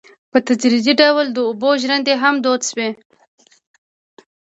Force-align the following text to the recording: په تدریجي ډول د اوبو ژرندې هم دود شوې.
په 0.31 0.37
تدریجي 0.47 0.93
ډول 1.01 1.25
د 1.31 1.37
اوبو 1.47 1.69
ژرندې 1.81 2.13
هم 2.23 2.35
دود 2.43 2.61
شوې. 2.69 2.89